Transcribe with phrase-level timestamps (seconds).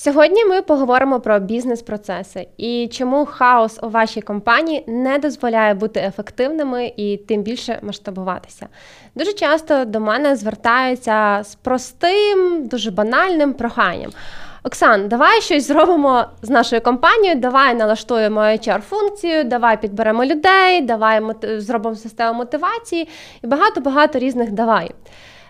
[0.00, 6.92] Сьогодні ми поговоримо про бізнес-процеси і чому хаос у вашій компанії не дозволяє бути ефективними
[6.96, 8.66] і тим більше масштабуватися.
[9.14, 14.10] Дуже часто до мене звертаються з простим, дуже банальним проханням.
[14.64, 21.96] Оксан, давай щось зробимо з нашою компанією, давай налаштуємо HR-функцію, давай підберемо людей, давай зробимо
[21.96, 23.08] систему мотивації
[23.44, 24.90] і багато-багато різних давай.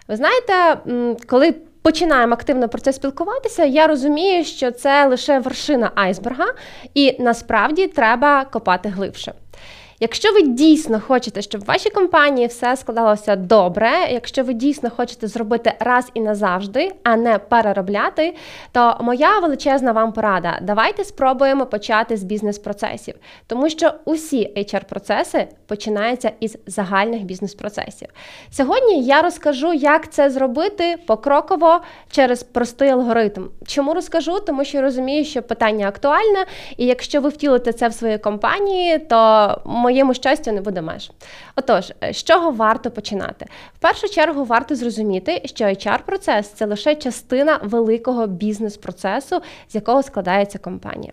[0.09, 0.79] Ви знаєте,
[1.27, 1.55] коли
[1.89, 6.47] починаємо активно про це спілкуватися, я розумію, що це лише вершина айсберга,
[6.95, 9.33] і насправді треба копати глибше.
[10.01, 15.27] Якщо ви дійсно хочете, щоб в вашій компанії все складалося добре, якщо ви дійсно хочете
[15.27, 18.35] зробити раз і назавжди, а не переробляти,
[18.73, 20.59] то моя величезна вам порада.
[20.63, 23.15] Давайте спробуємо почати з бізнес-процесів,
[23.47, 28.09] тому що усі HR-процеси починаються із загальних бізнес-процесів.
[28.51, 33.49] Сьогодні я розкажу, як це зробити покроково через простий алгоритм.
[33.67, 34.41] Чому розкажу?
[34.41, 36.47] Тому що розумію, що питання актуальне,
[36.77, 41.11] і якщо ви втілите це в своїй компанії, то моєму щастю не буде меж.
[41.57, 43.47] Отож, з чого варто починати?
[43.75, 50.59] В першу чергу варто зрозуміти, що HR-процес це лише частина великого бізнес-процесу, з якого складається
[50.59, 51.13] компанія.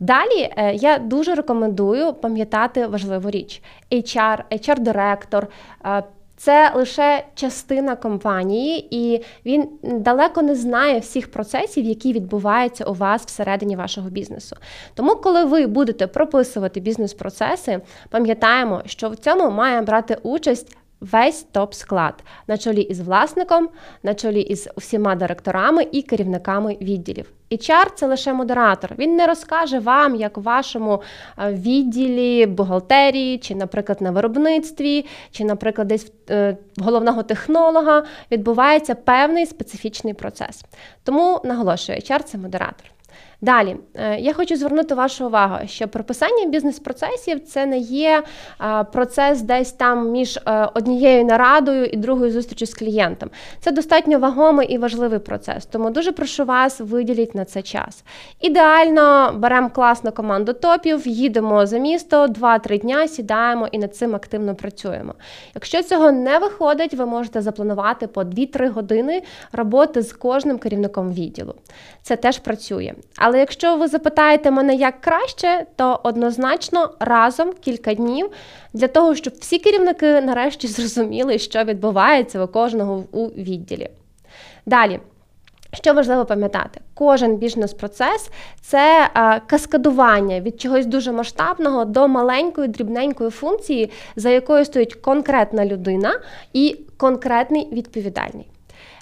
[0.00, 5.46] Далі е, я дуже рекомендую пам'ятати важливу річ: HR, HR-директор,
[6.38, 13.26] це лише частина компанії, і він далеко не знає всіх процесів, які відбуваються у вас
[13.26, 14.56] всередині вашого бізнесу.
[14.94, 22.14] Тому, коли ви будете прописувати бізнес-процеси, пам'ятаємо, що в цьому має брати участь весь топ-склад
[22.46, 23.68] на чолі із власником,
[24.02, 27.32] на чолі із всіма директорами і керівниками відділів.
[27.50, 28.94] HR– це лише модератор.
[28.98, 31.02] Він не розкаже вам, як в вашому
[31.38, 39.46] відділі бухгалтерії, чи, наприклад, на виробництві, чи, наприклад, десь в е, головного технолога відбувається певний
[39.46, 40.64] специфічний процес.
[41.04, 42.97] Тому наголошую, HR– це модератор.
[43.40, 48.22] Далі е, я хочу звернути вашу увагу, що прописання бізнес-процесів це не є
[48.60, 53.30] е, процес десь там між е, однією нарадою і другою зустрічю з клієнтом.
[53.60, 55.66] Це достатньо вагомий і важливий процес.
[55.66, 58.04] Тому дуже прошу вас виділіть на це час.
[58.40, 64.54] Ідеально беремо класну команду топів, їдемо за місто, 2-3 дня сідаємо і над цим активно
[64.54, 65.14] працюємо.
[65.54, 69.22] Якщо цього не виходить, ви можете запланувати по 2-3 години
[69.52, 71.54] роботи з кожним керівником відділу.
[72.02, 72.94] Це теж працює.
[73.28, 78.30] Але якщо ви запитаєте мене, як краще, то однозначно разом кілька днів
[78.72, 83.90] для того, щоб всі керівники нарешті зрозуміли, що відбувається у кожного у відділі.
[84.66, 85.00] Далі.
[85.72, 88.30] Що важливо пам'ятати, кожен бізнес-процес
[88.60, 89.10] це
[89.46, 96.20] каскадування від чогось дуже масштабного до маленької дрібненької функції, за якою стоїть конкретна людина
[96.52, 98.46] і конкретний відповідальний.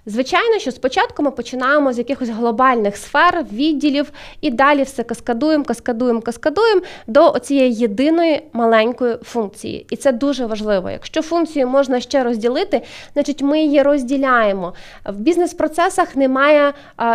[0.08, 6.20] Звичайно, що спочатку ми починаємо з якихось глобальних сфер, відділів, і далі все каскадуємо, каскадуємо,
[6.20, 9.86] каскадуємо до цієї єдиної маленької функції.
[9.90, 10.90] І це дуже важливо.
[10.90, 14.74] Якщо функцію можна ще розділити, значить ми її розділяємо.
[15.04, 16.72] В бізнес-процесах немає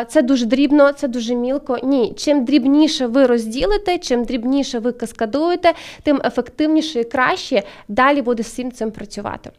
[0.08, 1.78] це дуже дрібно, це дуже мілко.
[1.84, 5.74] Ні, чим дрібніше ви розділите, чим дрібніше ви каскадуєте,
[6.04, 9.52] тим ефективніше і краще далі буде з всім цим працювати.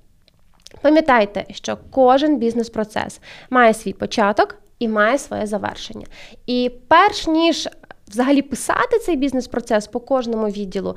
[0.80, 6.06] Пам'ятайте, що кожен бізнес-процес має свій початок і має своє завершення.
[6.46, 7.68] І перш ніж
[8.08, 10.96] взагалі писати цей бізнес-процес по кожному відділу,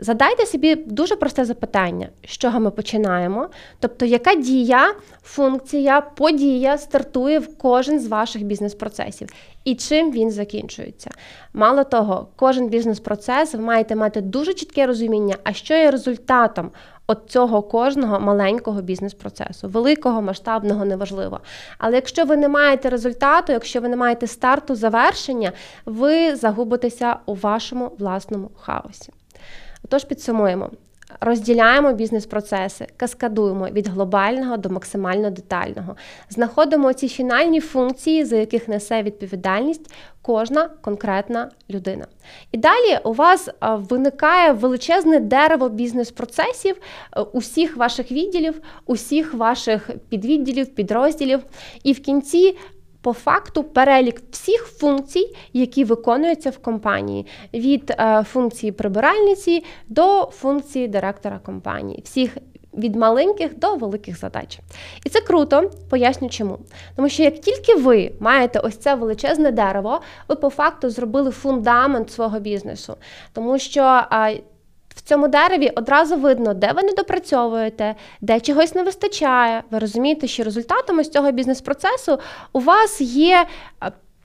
[0.00, 3.48] задайте собі дуже просте запитання, з чого ми починаємо.
[3.80, 9.28] Тобто, яка дія, функція, подія стартує в кожен з ваших бізнес-процесів
[9.64, 11.10] і чим він закінчується.
[11.52, 16.70] Мало того, кожен бізнес-процес ви маєте мати дуже чітке розуміння, а що є результатом
[17.06, 21.40] от цього кожного маленького бізнес-процесу, великого, масштабного, неважливо.
[21.78, 25.52] Але якщо ви не маєте результату, якщо ви не маєте старту, завершення,
[25.86, 29.12] ви загубитеся у вашому власному хаосі.
[29.84, 30.70] Отож, підсумуємо.
[31.20, 35.96] Розділяємо бізнес-процеси, каскадуємо від глобального до максимально детального,
[36.30, 39.90] знаходимо ці фінальні функції, за яких несе відповідальність
[40.22, 42.06] кожна конкретна людина.
[42.52, 46.76] І далі у вас виникає величезне дерево бізнес-процесів
[47.16, 51.40] е, усіх ваших відділів, усіх ваших підвідділів, підрозділів.
[51.82, 52.56] І в кінці
[53.06, 60.88] по факту перелік всіх функцій, які виконуються в компанії, від е, функції прибиральниці до функції
[60.88, 62.02] директора компанії.
[62.04, 62.36] всіх
[62.74, 64.58] від маленьких до великих задач.
[65.04, 66.58] І це круто, поясню чому.
[66.96, 72.10] Тому що як тільки ви маєте ось це величезне дерево, ви по факту зробили фундамент
[72.10, 72.96] свого бізнесу.
[73.32, 74.02] Тому що
[75.08, 79.62] цьому дереві одразу видно, де ви не допрацьовуєте, де чогось не вистачає.
[79.70, 82.18] Ви розумієте, що результатами з цього бізнес-процесу
[82.52, 83.46] у вас є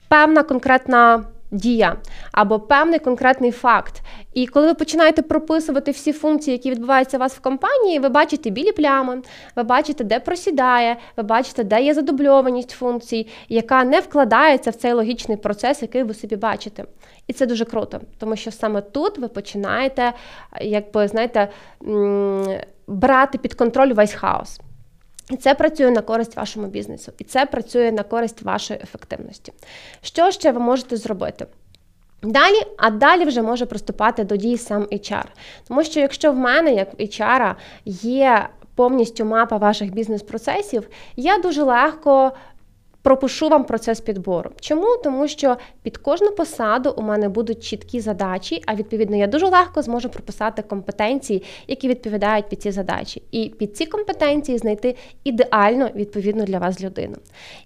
[0.07, 1.95] певна конкретна дія
[2.31, 4.01] або певний конкретний факт.
[4.33, 8.49] І коли ви починаєте прописувати всі функції, які відбуваються у вас в компанії, ви бачите
[8.49, 9.21] білі плями,
[9.55, 14.93] ви бачите, де просідає, ви бачите, де є задубльованість функцій, яка не вкладається в цей
[14.93, 16.85] логічний процес, який ви собі бачите.
[17.27, 20.13] І це дуже круто, тому що саме тут ви починаєте,
[20.61, 21.49] якби знаєте,
[22.87, 24.59] брати під контроль весь хаос.
[25.31, 29.53] І це працює на користь вашому бізнесу, і це працює на користь вашої ефективності.
[30.01, 31.45] Що ще ви можете зробити?
[32.23, 35.25] Далі, а далі вже може приступати до дій сам HR.
[35.67, 41.63] Тому що якщо в мене, як в HR, є повністю мапа ваших бізнес-процесів, я дуже
[41.63, 42.31] легко
[43.01, 44.51] пропишу вам процес підбору.
[44.59, 44.97] Чому?
[45.03, 49.81] Тому що під кожну посаду у мене будуть чіткі задачі, а відповідно я дуже легко
[49.81, 56.43] зможу прописати компетенції, які відповідають під ці задачі, і під ці компетенції знайти ідеально відповідну
[56.43, 57.15] для вас людину.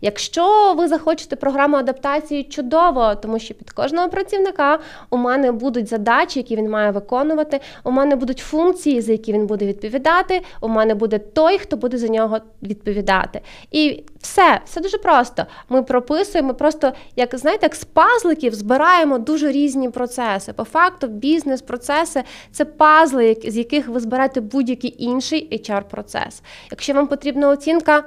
[0.02, 4.80] Якщо ви захочете програму адаптації, чудово, тому що під кожного працівника
[5.10, 7.60] у мене будуть задачі, які він має виконувати.
[7.84, 10.42] У мене будуть функції, за які він буде відповідати.
[10.62, 13.42] У мене буде той, хто буде за нього відповідати.
[13.72, 15.25] І все, все дуже просто.
[15.70, 20.54] Ми прописуємо, просто, як знаєте, як з пазликів збираємо дуже різні процеси.
[20.54, 26.42] По факту, бізнес-процеси це пазли, з яких ви зберете будь-який інший HR-процес.
[26.72, 28.04] Якщо вам потрібна оцінка,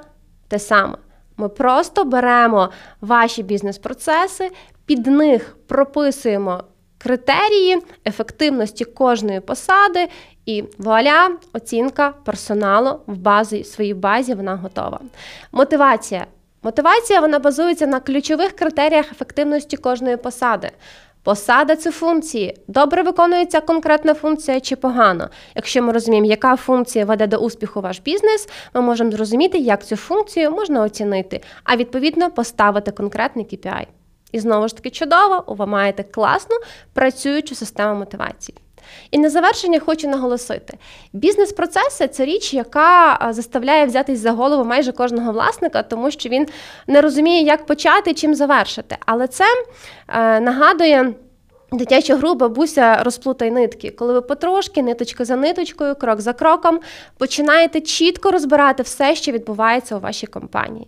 [0.47, 0.97] те саме.
[1.37, 2.69] Ми просто беремо
[3.01, 4.51] ваші бізнес-процеси,
[4.85, 6.63] під них прописуємо
[6.97, 10.07] критерії ефективності кожної посади,
[10.45, 14.99] і вуаля, оцінка персоналу в базі, в своїй базі вона готова.
[15.51, 16.25] Мотивація.
[16.63, 20.71] Мотивація вона базується на ключових критеріях ефективності кожної посади.
[21.23, 22.57] Посада це функції.
[22.67, 25.29] Добре виконується конкретна функція чи погано.
[25.55, 29.95] Якщо ми розуміємо, яка функція веде до успіху ваш бізнес, ми можемо зрозуміти, як цю
[29.95, 33.85] функцію можна оцінити, а відповідно поставити конкретний KPI.
[34.31, 36.55] І знову ж таки чудово, ви маєте класну
[36.93, 38.57] працюючу систему мотивації.
[39.11, 40.77] І на завершення хочу наголосити:
[41.13, 46.47] бізнес-процеси це річ, яка заставляє взятись за голову майже кожного власника, тому що він
[46.87, 48.97] не розуміє, як почати чим завершити.
[49.05, 49.45] Але це
[50.07, 51.13] е, нагадує.
[51.71, 56.79] Дитяча гру бабуся розплутай нитки, коли ви потрошки, ниточка за ниточкою, крок за кроком,
[57.17, 60.87] починаєте чітко розбирати все, що відбувається у вашій компанії.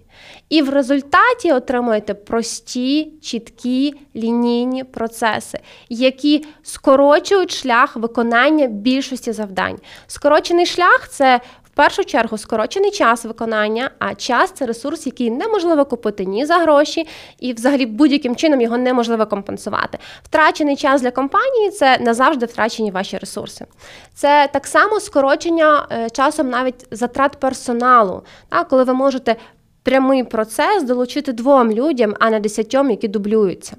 [0.50, 9.80] І в результаті отримуєте прості, чіткі лінійні процеси, які скорочують шлях виконання більшості завдань.
[10.08, 11.40] Скорочений шлях це
[11.72, 16.58] в першу чергу скорочений час виконання, а час це ресурс, який неможливо купити ні за
[16.58, 17.08] гроші,
[17.40, 19.98] і взагалі будь-яким чином його неможливо компенсувати.
[20.24, 23.66] Втрачений час для компанії це назавжди втрачені ваші ресурси.
[24.14, 28.24] Це так само скорочення е, часом навіть затрат персоналу,
[28.70, 29.36] коли ви можете
[29.84, 33.76] прямий процес долучити двом людям, а не десятьом, які дублюються.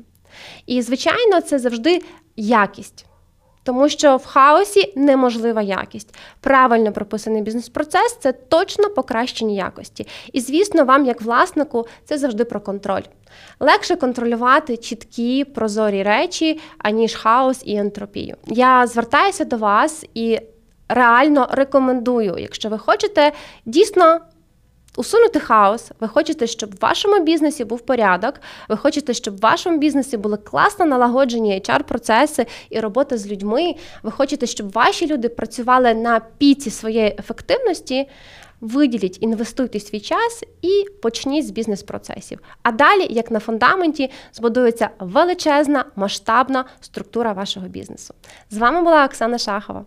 [0.67, 2.03] І, звичайно, це завжди
[2.37, 3.07] якість.
[3.63, 6.15] Тому що в хаосі неможлива якість.
[6.41, 10.07] Правильно прописаний бізнес-процес це точно покращення якості.
[10.33, 13.03] І, звісно, вам, як власнику, це завжди про контроль.
[13.61, 18.37] Легше контролювати чіткі прозорі речі, аніж хаос і ентропію.
[18.47, 20.39] Я звертаюся до вас і
[20.89, 23.33] реально рекомендую, якщо ви хочете
[23.67, 24.21] дійсно
[24.97, 29.79] Усунути хаос, ви хочете, щоб в вашому бізнесі був порядок, ви хочете, щоб в вашому
[29.79, 33.75] бізнесі були класно налагоджені HR-процеси і робота з людьми.
[34.03, 38.09] Ви хочете, щоб ваші люди працювали на піці своєї ефективності.
[38.61, 42.39] Виділіть, інвестуйте свій час і почніть з бізнес-процесів.
[42.63, 48.15] А далі, як на фундаменті, збудується величезна масштабна структура вашого бізнесу.
[48.51, 49.85] З вами була Оксана Шахова.